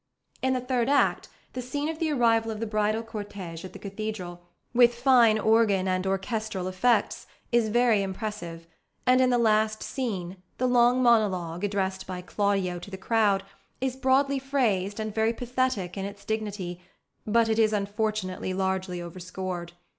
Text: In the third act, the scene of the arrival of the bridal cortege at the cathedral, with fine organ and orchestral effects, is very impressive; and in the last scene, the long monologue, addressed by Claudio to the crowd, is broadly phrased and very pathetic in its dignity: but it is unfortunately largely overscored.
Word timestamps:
In 0.41 0.53
the 0.55 0.61
third 0.61 0.89
act, 0.89 1.29
the 1.53 1.61
scene 1.61 1.87
of 1.87 1.99
the 1.99 2.09
arrival 2.11 2.49
of 2.49 2.59
the 2.59 2.65
bridal 2.65 3.03
cortege 3.03 3.63
at 3.63 3.73
the 3.73 3.77
cathedral, 3.77 4.41
with 4.73 4.95
fine 4.95 5.37
organ 5.37 5.87
and 5.87 6.07
orchestral 6.07 6.67
effects, 6.67 7.27
is 7.51 7.69
very 7.69 8.01
impressive; 8.01 8.65
and 9.05 9.21
in 9.21 9.29
the 9.29 9.37
last 9.37 9.83
scene, 9.83 10.37
the 10.57 10.65
long 10.67 11.03
monologue, 11.03 11.63
addressed 11.63 12.07
by 12.07 12.19
Claudio 12.23 12.79
to 12.79 12.89
the 12.89 12.97
crowd, 12.97 13.43
is 13.79 13.95
broadly 13.95 14.39
phrased 14.39 14.99
and 14.99 15.13
very 15.13 15.33
pathetic 15.33 15.95
in 15.95 16.05
its 16.05 16.25
dignity: 16.25 16.81
but 17.27 17.47
it 17.47 17.59
is 17.59 17.71
unfortunately 17.71 18.55
largely 18.55 18.99
overscored. 19.03 19.73